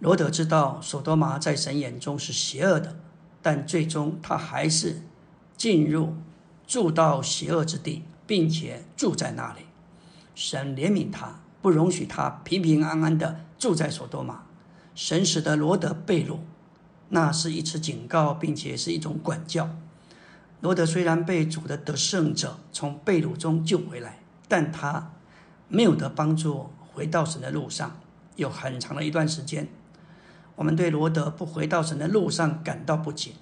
[0.00, 2.96] 罗德知道索多玛在神眼中是邪恶的，
[3.40, 5.02] 但最终他还是
[5.56, 6.14] 进入
[6.66, 9.60] 住到邪恶之地，并且住在那里。
[10.34, 14.42] 神怜悯他，不容许他平平安安的住在索多玛。
[14.94, 16.38] 神使得罗德被掳，
[17.08, 19.70] 那是一次警告，并且是一种管教。
[20.60, 25.12] 罗德虽然被主的得胜者从被掳中救回来，但他
[25.68, 27.98] 没有得帮助，回到神的路上
[28.36, 29.68] 有很长的一段时间。
[30.56, 33.32] 我们对罗德不回到神的路上感到不解，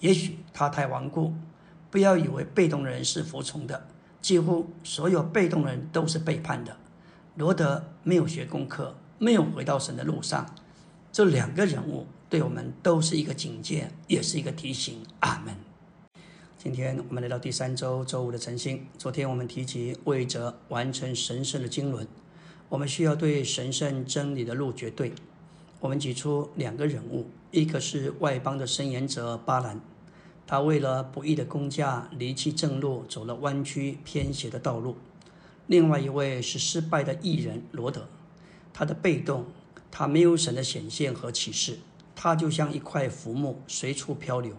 [0.00, 1.32] 也许他太顽固。
[1.90, 3.86] 不要以为被动人是服从的，
[4.20, 6.76] 几乎所有被动人都是背叛的。
[7.36, 10.54] 罗德没有学功课，没有回到神的路上，
[11.10, 15.02] 这两个人物对我们都是一个警戒，也是一个提醒。
[15.20, 15.54] 阿门。
[16.58, 18.84] 今天我们来到第三周周五的晨星。
[18.98, 22.06] 昨天我们提及为着完成神圣的经纶，
[22.68, 25.14] 我们需要对神圣真理的路绝对。
[25.80, 29.80] 我们举出两个人物，一个是外邦的申言者巴兰，
[30.44, 34.94] 他为了不义的工价离弃正路，走了弯曲偏斜的道路；
[35.68, 38.08] 另外一位是失败的艺人罗德，
[38.72, 39.44] 他的被动，
[39.90, 41.78] 他没有神的显现和启示，
[42.16, 44.56] 他就像一块浮木随处漂流。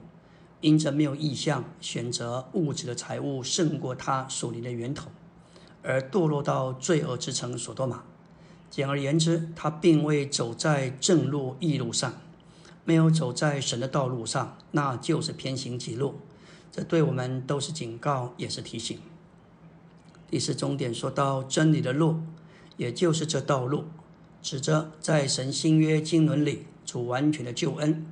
[0.61, 5.09] 因着没有意向，选择物质的财物胜过他属灵的源头，
[5.83, 8.03] 而堕落到罪恶之城索多玛。
[8.69, 12.13] 简而言之，他并未走在正路义路上，
[12.85, 16.19] 没有走在神的道路上，那就是偏行己路。
[16.71, 18.99] 这对我们都是警告，也是提醒。
[20.29, 22.21] 第四终点说到真理的路，
[22.77, 23.85] 也就是这道路，
[24.43, 28.05] 指着在神新约经纶里主完全的救恩。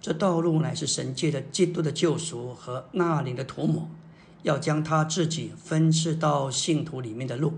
[0.00, 3.90] 这道路乃是神界的基督的救赎和那灵的涂抹，
[4.44, 7.54] 要将他自己分赐到信徒里面的路。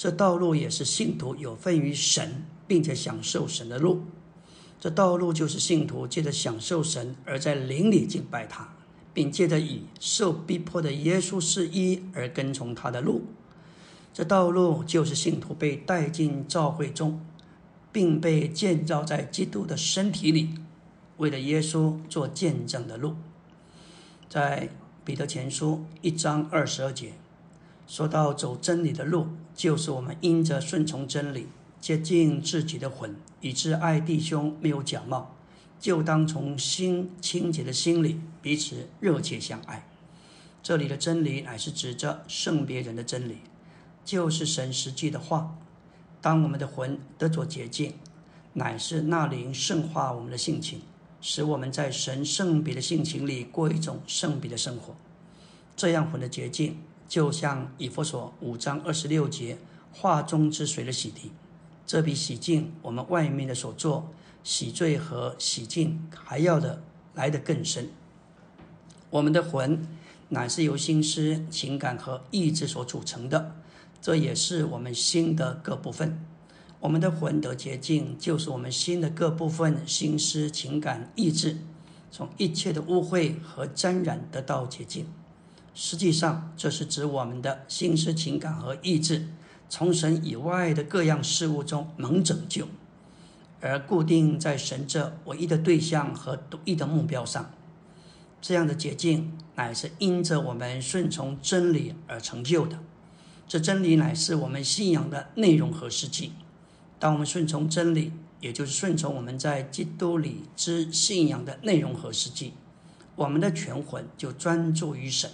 [0.00, 4.04] 这道路也是信徒有份于神，并且享受神的路。
[4.80, 8.72] 这道路就是信徒借着享受神而在灵里敬拜他，
[9.12, 13.26] 并借着以受逼迫的耶稣是一而跟从他的路。
[14.14, 17.20] 这道路就是信徒被带进教会中，
[17.92, 20.54] 并被建造在基督的身体里。
[21.18, 23.16] 为了耶稣做见证的路，
[24.30, 24.70] 在
[25.04, 27.12] 彼得前书一章二十二节
[27.86, 29.26] 说到走真理的路，
[29.60, 31.46] 就是我们因着顺从真理，
[31.82, 35.36] 接近自己的魂，以致爱弟兄没有假冒，
[35.78, 39.86] 就当从心清洁的心里彼此热切相爱。
[40.62, 43.40] 这里的真理乃是指着圣别人的真理，
[44.02, 45.58] 就是神实际的话。
[46.22, 47.92] 当我们的魂得着洁净，
[48.54, 50.80] 乃是那灵圣化我们的性情。
[51.20, 54.96] 使我们在神圣别的性情里过一种圣别的生活，
[55.76, 56.78] 这样魂的洁净，
[57.10, 59.58] 就像以弗所五章二十六节
[59.92, 61.30] 画中之水的洗涤，
[61.84, 64.12] 这比洗净我们外面的所做
[64.44, 67.90] 洗罪和洗净还要的来得更深。
[69.10, 69.84] 我们的魂
[70.28, 73.56] 乃是由心思、情感和意志所组成的，
[74.00, 76.24] 这也是我们心的各部分。
[76.78, 81.56] 我们的魂得洁净，就是我们心的各部分、心思、情感、意志，
[82.12, 85.06] 从一切的污秽和沾染得到洁净。
[85.82, 89.28] 实际上，这是指我们的心思、情感和意志，
[89.70, 92.68] 从神以外的各样事物中蒙拯救，
[93.62, 97.50] 而固定在神这唯一的对象和独一的目标上。
[98.42, 102.78] 这样的捷径，乃是因着我们顺从真理而成就的。
[103.48, 106.34] 这真理乃是我们信仰的内容和实际。
[106.98, 112.52] 当我们顺从真理，也就是顺从我们在基督里之信仰的内容和实际，
[113.16, 115.30] 我们的全魂就专注于神，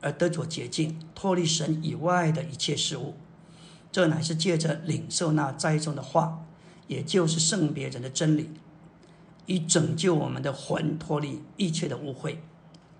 [0.00, 3.14] 而得着洁净，脱离神以外的一切事物。
[3.92, 6.44] 这乃是借着领受那栽种的话，
[6.86, 8.50] 也就是圣别人的真理，
[9.46, 12.36] 以拯救我们的魂脱离一切的污秽。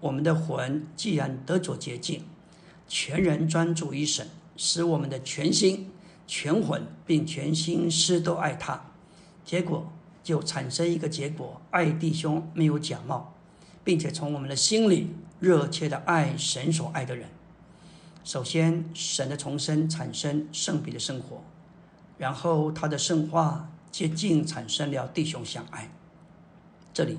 [0.00, 2.24] 我们的魂既然得着洁净，
[2.88, 5.90] 全人专注于神，使我们的全心。
[6.26, 8.92] 全魂并全心思都爱他，
[9.44, 13.34] 结果就产生一个结果：爱弟兄没有假冒，
[13.82, 15.08] 并且从我们的心里
[15.40, 17.28] 热切的爱神所爱的人。
[18.22, 21.42] 首先，神的重生产生圣彼的生活，
[22.18, 25.90] 然后他的圣化接近产生了弟兄相爱。
[26.94, 27.18] 这里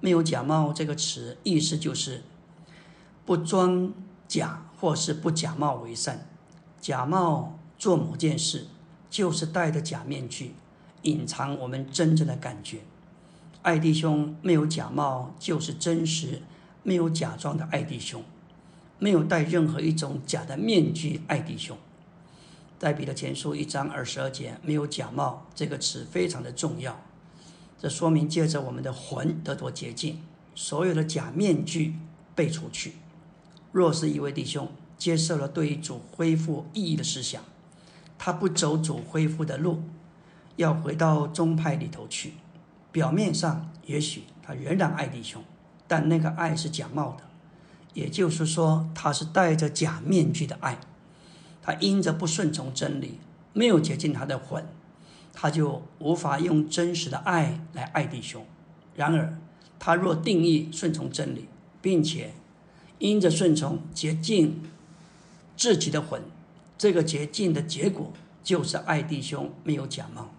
[0.00, 2.22] 没有假冒这个词，意思就是
[3.26, 3.92] 不装
[4.26, 6.26] 假或是不假冒为善，
[6.80, 7.52] 假冒。
[7.78, 8.68] 做某件事，
[9.10, 10.54] 就是戴着假面具，
[11.02, 12.78] 隐藏我们真正的感觉。
[13.60, 16.40] 爱弟兄没有假冒，就是真实，
[16.86, 18.22] 没有假装的爱弟兄，
[19.00, 21.76] 没有戴任何一种假的面具爱弟兄。
[22.78, 27.02] 在彼得前书一章二十二节，没有假冒这个词非常的重要。
[27.76, 30.22] 这说明借着我们的魂得着洁净，
[30.54, 31.96] 所有的假面具
[32.36, 32.92] 被除去。
[33.72, 37.42] 若是一位弟兄接受了对主恢复意义的思想，
[38.16, 39.82] 他不走主恢复的路，
[40.54, 42.34] 要回到宗派里头去。
[42.92, 45.42] 表面上也许他仍然爱弟兄，
[45.88, 47.24] 但那个爱是假冒的，
[47.94, 50.78] 也就是说，他是戴着假面具的爱。
[51.62, 53.18] 他因着不顺从真理，
[53.52, 54.64] 没有洁净他的魂，
[55.32, 58.44] 他就无法用真实的爱来爱弟兄。
[58.94, 59.36] 然而，
[59.78, 61.48] 他若定义顺从真理，
[61.82, 62.34] 并且
[62.98, 64.62] 因着顺从洁净
[65.56, 66.22] 自己的魂。
[66.78, 68.12] 这个洁净的结果
[68.44, 70.30] 就是爱弟兄没有假冒。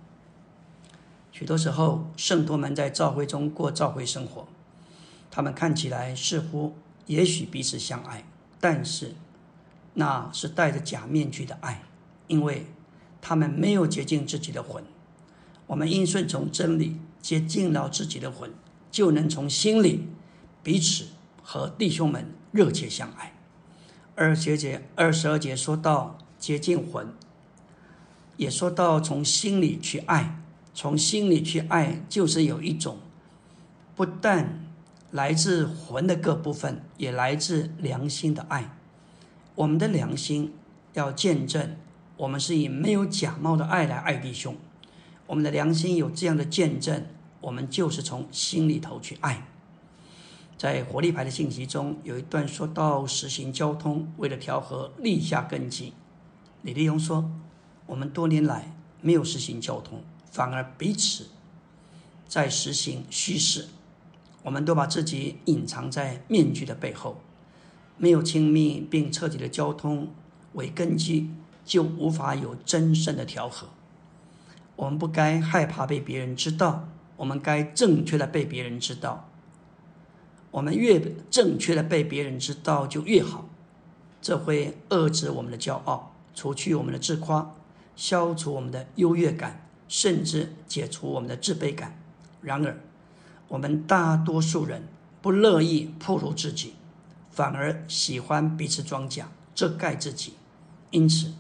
[1.31, 4.47] 许多时候，圣徒们在教会中过教会生活，
[5.37, 6.75] 他们看起来似乎
[7.05, 8.23] 也许彼此相爱，
[8.59, 9.13] 但是
[9.93, 11.83] 那是戴着假面具的爱，
[12.25, 12.65] 因为
[13.21, 14.83] 他们没有洁净自己的魂。
[15.67, 18.51] 我们应顺从真理，洁净了自己的魂，
[18.89, 20.07] 就能从心里
[20.63, 21.05] 彼此
[21.43, 23.33] 和弟兄们热切相爱。
[24.15, 27.13] 二节节二十二节说到洁净魂，
[28.37, 30.41] 也说到从心里去爱，
[30.73, 32.97] 从心里去爱，就是有一种
[33.95, 34.63] 不但
[35.11, 38.77] 来自魂的各部分，也来自良心的爱。
[39.55, 40.53] 我们的良心
[40.93, 41.77] 要见证，
[42.17, 44.55] 我们是以没有假冒的爱来爱弟兄。
[45.25, 47.05] 我们的良心有这样的见证，
[47.41, 49.47] 我们就是从心里头去爱。
[50.57, 55.93] 在活力牌的信息中，有一段说到实行交通，为了调和立下根基。
[56.63, 57.31] 李立勇说
[57.85, 61.27] ：“我们多年来没有实行交通，反而彼此
[62.27, 63.67] 在实行虚实。
[64.43, 67.21] 我们都把自己隐藏在面具的背后，
[67.97, 70.09] 没有亲密并彻底的交通
[70.53, 71.29] 为根基，
[71.65, 73.67] 就无法有真正的调和。”
[74.77, 79.27] 我们不该害怕被别人知道，我们该正确的被别人知道。
[80.51, 83.49] 我们越正确的被别人知道就越好，
[84.21, 87.55] 这会遏制我们的骄傲，除去我们的自夸，
[87.95, 91.99] 消除我们的优越感，甚至解除我们的自卑感。
[92.41, 92.79] 然而，
[93.47, 94.87] 我们大多数人
[95.21, 96.73] 不乐意暴露自己，
[97.31, 100.33] 反而喜欢彼此装假，遮盖自己，
[100.91, 101.33] 因此。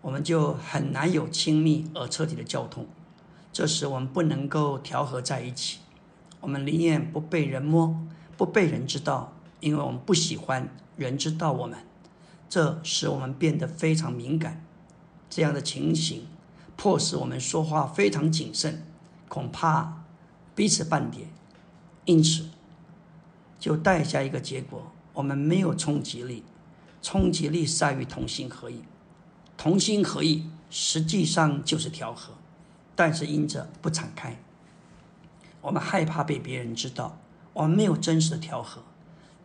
[0.00, 2.86] 我们就很难有亲密而彻底的交通，
[3.52, 5.80] 这时我们不能够调和在一起。
[6.40, 8.00] 我们宁愿不被人摸，
[8.36, 11.78] 不被人知道，因为我们不喜欢人知道我们。
[12.48, 14.64] 这使我们变得非常敏感，
[15.28, 16.28] 这样的情形
[16.76, 18.86] 迫使我们说话非常谨慎，
[19.28, 20.04] 恐怕
[20.54, 21.28] 彼此半点。
[22.08, 22.46] 因此，
[23.58, 26.42] 就带下一个结果：我们没有冲击力，
[27.02, 28.82] 冲击力在于同心合意。
[29.58, 32.32] 同心合意，实际上就是调和，
[32.96, 34.40] 但是因着不敞开，
[35.60, 37.20] 我们害怕被别人知道，
[37.52, 38.82] 我们没有真实的调和，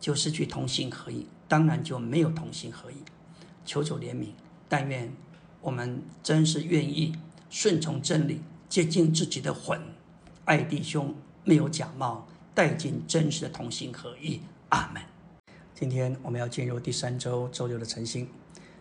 [0.00, 2.94] 就失去同心合意，当然就没有同心合意。
[3.66, 4.28] 求主怜悯，
[4.70, 5.12] 但愿
[5.60, 7.14] 我们真是愿意
[7.50, 8.40] 顺从真理，
[8.70, 9.78] 接近自己的魂，
[10.46, 14.40] 爱弟兄，没有假冒，带进真实的同心合意。
[14.68, 15.02] 阿门。
[15.74, 18.28] 今天我们要进入第三周周六的晨星。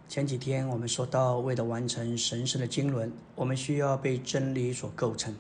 [0.08, 5.36] 前几天我们说到，为了完成神圣的经纶，我们需要被真理所构成，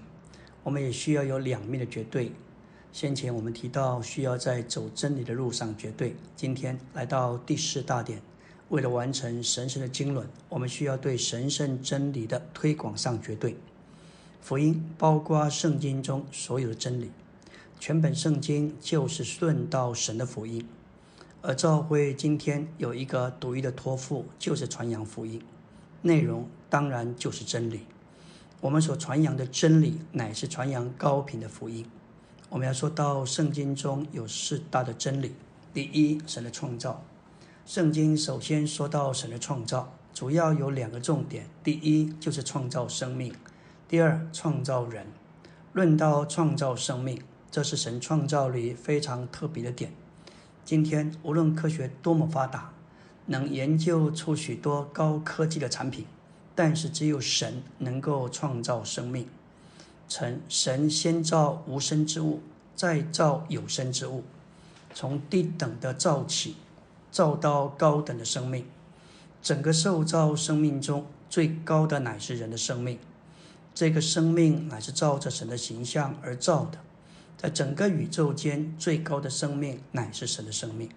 [0.63, 2.31] 我们也需要有两面的绝对。
[2.91, 6.15] 先前我们提到，需要在走真理的路上绝对。
[6.35, 8.19] 今天来到第四大点，
[8.69, 13.55] 为了完成神圣的经纶，我们需要对神圣真理的推广上绝对。
[14.41, 17.11] 福音包括圣经中所有的真理，
[17.85, 20.65] 全本圣经就是顺道神的福音。
[21.41, 25.41] 而教会今天有一个独一的托付，就是传扬福音，
[26.01, 27.81] 内容当然就是真理。
[28.61, 31.85] 我们所传扬的真理，乃是传扬高频的福音。
[32.47, 35.33] 我们要说到圣经中有四大的真理：
[35.73, 37.03] 第一，神的创造。
[37.65, 43.33] 圣经首先说到神的创造，主要有两个重点：第一就是创造生命；
[43.89, 45.05] 第二，创造人。
[45.73, 47.21] 论到创造生命，
[47.53, 49.93] 这是神创造里非常特别的点。
[50.65, 52.73] 今天无论科学多么发达，
[53.27, 56.07] 能研究出许多高科技的产品，
[56.55, 59.27] 但是只有神能够创造生命。
[60.09, 62.41] 神神先造无生之物，
[62.75, 64.23] 再造有生之物，
[64.95, 66.55] 从低等的造起，
[67.11, 68.65] 造到高等的生命。
[69.43, 72.97] 整个受造生命中最高的乃是人的生命，
[73.75, 76.79] 这个生命乃是照着神的形象而造的。
[77.43, 80.87] 在整个宇宙间，最高的生命乃是神的生命。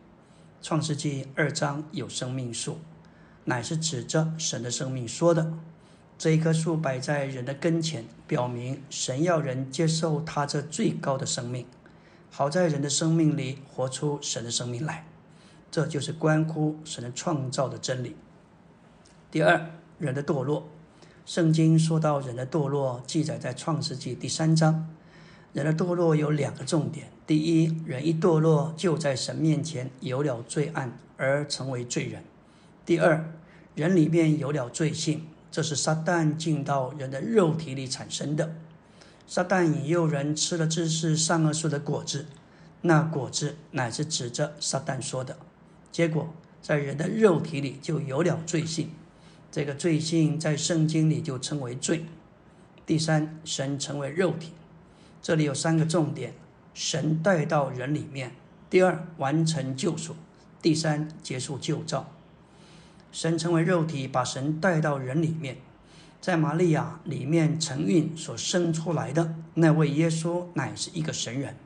[0.63, 2.79] 创世纪二章有生命树，
[3.47, 5.53] 乃是指着神的生命说的。
[6.17, 11.67] 这一棵树摆在人的跟前，表明神要人接受他这最高的生命，
[12.31, 15.05] 好在人的生命里活出神的生命来。
[15.73, 18.15] 这就是关乎神的创造的真理。
[19.33, 20.69] 第二，人的堕落。
[21.25, 24.89] 圣经说到人的堕落，记载在创世纪第三章。
[25.57, 32.21] 人的堕落有两个重点：第一，人一堕落就在神面前有了罪案而成为罪人；
[32.85, 33.33] 第二，
[33.75, 38.55] 人里面有了罪性，这是撒旦进到人的肉体里产生的。
[39.27, 42.27] 撒旦引诱人吃了知识善恶树的果子，
[42.83, 45.39] 那果子乃是指着撒旦说的。
[45.91, 48.91] 结果在人的肉体里就有了罪性，
[49.51, 52.05] 这个罪性在圣经里就称为罪。
[52.85, 54.53] 第三，神成为肉体。
[55.27, 56.35] 这里有三个重点：
[56.73, 58.31] 神带到人里面；
[58.71, 60.13] 第二，完成救赎；
[60.63, 62.13] 第三，结束旧造。
[63.11, 65.57] 神成为肉体，把神带到人里面，
[66.21, 71.57] 在玛利亚里面承孕所生出来的那位耶稣，乃是一个神人。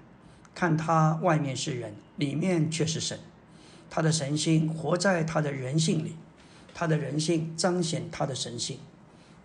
[0.54, 3.18] 看他外面是人，里面却是神。
[3.90, 6.16] 他的神性活在他的人性里，
[6.72, 8.78] 他的人性彰显他的神性。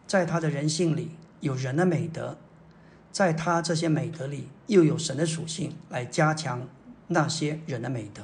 [0.08, 1.12] 在他的人性里
[1.42, 2.38] 有人的美德，
[3.16, 6.68] 在他这些美德里又有神的属性来加强
[7.08, 8.24] 那些人的美德。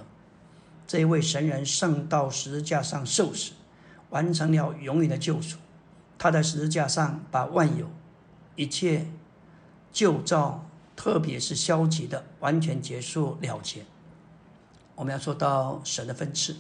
[0.86, 3.54] 这一位神人上到十字架上受死。
[4.10, 5.58] 完成了永远的救赎，
[6.18, 7.90] 他在十字架上把万有、
[8.58, 9.08] 一切
[9.94, 10.68] 旧造，
[10.98, 13.86] 特别是消极的，完全结束了结。
[14.96, 16.58] 我们要说到神的分赐，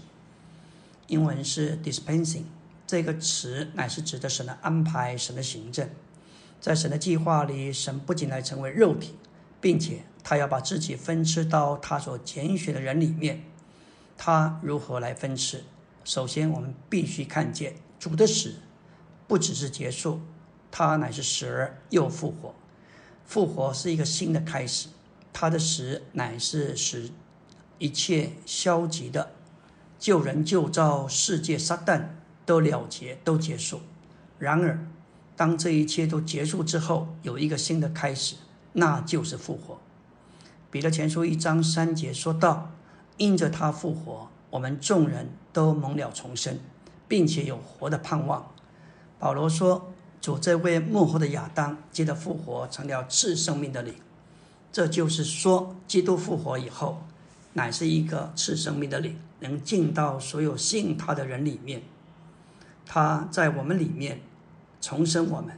[1.07, 2.43] 英文是 dispensing，
[2.87, 5.89] 这个词乃是指的神的安排、神的行政。
[6.61, 9.15] 在神的计划里，神不仅来成为肉体，
[9.59, 13.43] 并且他要把自己分赐到他所拣选的人里面。
[14.15, 15.63] 他如何来分赐？
[16.03, 18.53] 首先，我们必须看见主的死
[19.27, 20.21] 不只是结束，
[20.69, 22.53] 他乃是死而又复活。
[23.25, 24.89] 复活是一个新的开始，
[25.33, 27.09] 他的死乃是使
[27.79, 29.31] 一切消极的
[29.97, 32.09] 救人救造世界撒旦
[32.45, 33.81] 都了结，都结束。
[34.37, 34.85] 然而，
[35.41, 38.35] 当这一切都结束之后，有一个新的开始，
[38.73, 39.79] 那就是复活。
[40.69, 42.69] 彼得前书一章三节说道
[43.17, 46.59] ：“因着他复活。”我们众人都蒙了重生，
[47.07, 48.51] 并且有活的盼望。
[49.17, 53.95] 保罗说：“主这位幕后的亚当，接着复活，成了赐生命的灵。”
[54.71, 57.01] 这就是说，基督复活以后，
[57.53, 61.81] 乃是一个赐生命的灵，能进到所有信他的人里面。
[62.85, 64.21] 他在我们里面
[64.81, 65.57] 重生我们，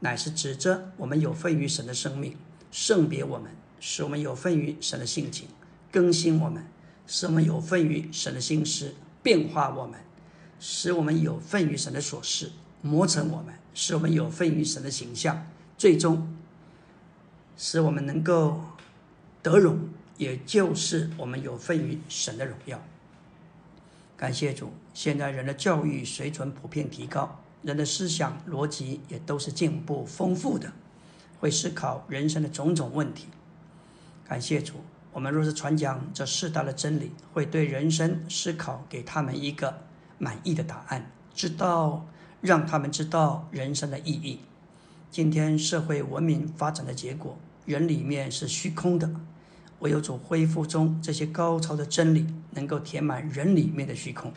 [0.00, 2.36] 乃是指着我们有份于神的生命，
[2.70, 5.48] 圣别我们，使我们有份于神的性情，
[5.90, 6.66] 更新我们。
[7.12, 9.98] 使我们有份于神的心思，变化我们；
[10.60, 15.44] 使我们有份于神的所事，磨成我们；使我们有份于神的形象，
[15.76, 16.32] 最终
[17.56, 18.60] 使我们能够
[19.42, 19.88] 得荣，
[20.18, 22.80] 也就是我们有份于神的荣耀。
[24.16, 24.72] 感谢主！
[24.94, 30.72] 现在人的教育水准普遍提高，人的思想逻辑也都是进步丰富的，
[31.38, 33.26] 会思考人生的种种问题。
[34.26, 34.74] 感谢主！
[35.12, 39.82] 我们若是传讲这四大的真理，会对人生思考给他们一个
[40.18, 42.06] 满意的答案，知道
[42.40, 44.40] 让他们知道人生的意义。
[45.10, 47.36] 今天社会文明发展的结果，
[47.66, 49.10] 人里面是虚空的，
[49.80, 54.32] 唯有主恢复中这些高超的真理，能够填满人里面的虚空。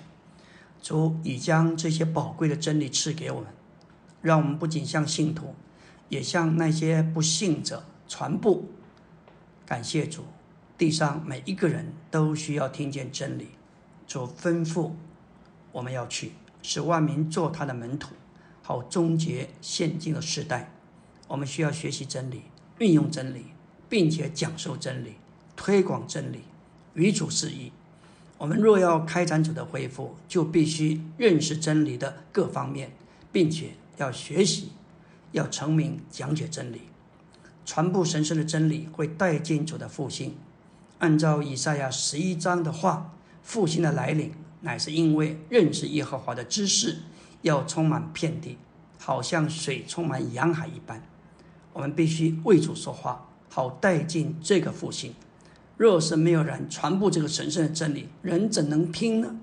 [0.83, 3.49] 主已将这些宝贵的真理赐给我们，
[4.21, 5.55] 让我们不仅向信徒，
[6.09, 8.61] 也向那些不信者传播。
[9.65, 10.25] 感谢主。
[10.77, 13.49] 地上每一个人都需要听见真理，
[14.05, 14.91] 主吩咐，
[15.71, 18.15] 我们要去使万民做他的门徒，
[18.61, 20.73] 好终结现今的时代。
[21.29, 22.41] 我们需要学习真理，
[22.79, 23.45] 运用真理，
[23.87, 25.13] 并且讲授真理，
[25.55, 26.41] 推广真理，
[26.95, 27.71] 与主示意。
[28.43, 32.91] 我们若要开展主的恢复，就必须认识真理的各方面，
[33.31, 34.73] 并且要学习，
[35.31, 36.81] 要成名讲解真理，
[37.65, 40.35] 传播神圣的真理，会带进主的复兴。
[40.99, 46.97] 按照以赛亚十一章的话，复兴的来临乃是因为认识耶和华的知识
[47.43, 48.57] 要充满遍地，
[48.99, 51.01] 好像水充满洋海一般。
[51.71, 55.15] 我们必须为主说话，好带进这个复兴。
[55.83, 59.35] 若是没有人传播这个神圣的真理，人怎能听呢？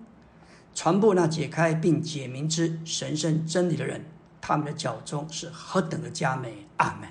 [0.75, 4.07] 传播那解开并解明之神圣真理的人，
[4.41, 6.67] 他们的脚中是何等的佳美！
[6.79, 7.09] 阿美。